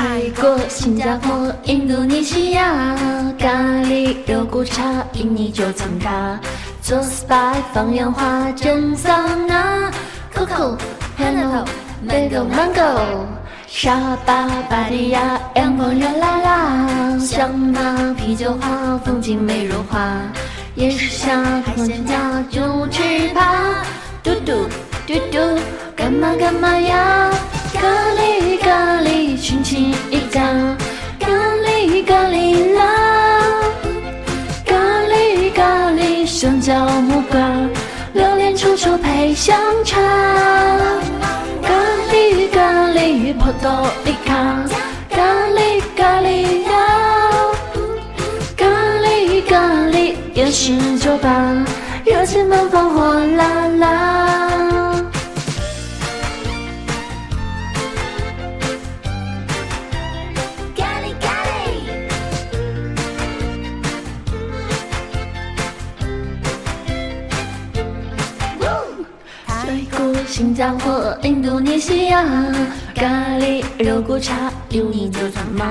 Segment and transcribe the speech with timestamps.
[0.00, 2.96] 泰国、新加坡、印度尼西亚，
[3.38, 3.48] 咖
[3.84, 4.82] 喱肉骨茶，
[5.12, 6.40] 印尼就藏咖，
[6.80, 9.92] 做 SPA 放烟花，蒸桑拿
[10.34, 10.78] ，Coco、
[11.18, 11.66] Piano、
[12.08, 13.26] Mango、Mango，
[13.66, 20.22] 沙巴、巴堤亚，阳光热辣辣，香马啤酒花，风景美如画，
[20.76, 23.84] 夜市下海鲜价，就吃吧，
[24.22, 24.66] 嘟嘟
[25.06, 25.60] 嘟嘟，
[25.94, 27.30] 干嘛干嘛呀？
[36.70, 37.36] 小，木瓜，
[38.12, 40.00] 榴莲臭臭配香茶，
[41.60, 41.68] 咖
[42.12, 44.36] 喱咖喱，波多黎卡，
[45.10, 46.70] 咖喱咖喱呀，
[48.56, 48.66] 咖
[49.02, 51.56] 喱咖喱，夜市酒吧，
[52.04, 52.89] 热情奔放
[70.30, 72.24] 新加坡、印度尼西亚，
[72.94, 73.04] 咖
[73.40, 74.32] 喱肉骨茶，
[74.68, 75.66] 印尼就藏嘛。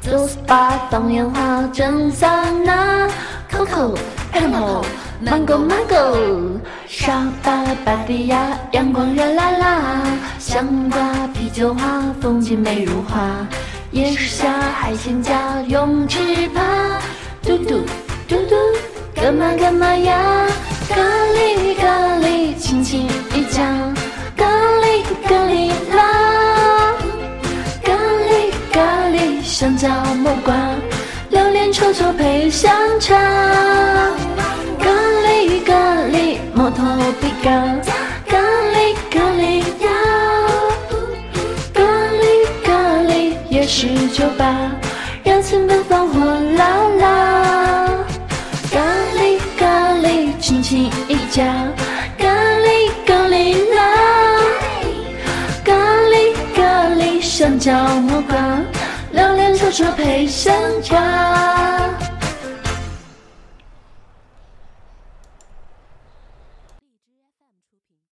[0.00, 3.08] 做 SPA 放烟花，蒸桑拿
[3.50, 3.96] ，Coco、
[4.32, 4.84] Pineapple、
[5.26, 10.02] Mango Mango，沙巴、巴堤亚，阳光热辣辣，
[10.38, 13.44] 香瓜、啤酒花，风景美如画。
[13.90, 16.62] 夜市下海鲜价，泳池趴，
[17.42, 17.80] 嘟嘟
[18.28, 18.54] 嘟嘟，
[19.16, 20.29] 干嘛干嘛呀？
[29.60, 30.54] 香蕉木瓜，
[31.28, 33.14] 榴莲臭臭配香茶，
[34.78, 35.74] 咖喱咖
[36.10, 36.82] 喱，摩托
[37.20, 37.50] 比卡，
[38.26, 39.90] 咖喱咖喱呀，
[41.74, 42.72] 咖喱咖
[43.02, 44.72] 喱，夜市酒吧，
[45.24, 46.18] 热情奔放火
[46.56, 46.66] 辣
[46.98, 47.86] 辣。
[48.72, 48.80] 咖
[49.14, 51.44] 喱咖喱，亲情一家，
[52.16, 54.40] 咖喱咖喱啦，
[55.62, 58.38] 咖喱咖喱，香蕉木瓜，
[59.72, 62.09] 说配生茶。